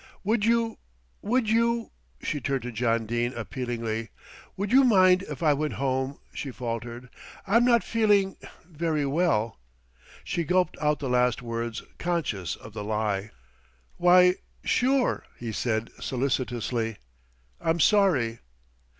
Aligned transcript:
"Would 0.23 0.43
you 0.45 0.79
would 1.21 1.47
you?" 1.47 1.91
she 2.23 2.41
turned 2.41 2.63
to 2.63 2.71
John 2.71 3.05
Dene 3.05 3.33
appealingly, 3.35 4.09
"would 4.57 4.71
you 4.71 4.83
mind 4.83 5.21
if 5.29 5.43
I 5.43 5.53
went 5.53 5.73
home," 5.73 6.19
she 6.33 6.49
faltered. 6.49 7.07
"I'm 7.45 7.63
not 7.65 7.83
feeling 7.83 8.35
very 8.65 9.05
well." 9.05 9.59
She 10.23 10.43
gulped 10.43 10.75
out 10.81 10.97
the 10.97 11.07
last 11.07 11.43
words 11.43 11.83
conscious 11.99 12.55
of 12.55 12.73
the 12.73 12.83
lie. 12.83 13.29
"Why 13.97 14.37
sure," 14.63 15.23
he 15.37 15.51
said 15.51 15.91
solicitously. 15.99 16.97
"I'm 17.59 17.79
sorry." 17.79 18.39